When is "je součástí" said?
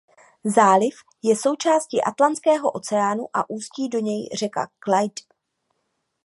1.23-2.01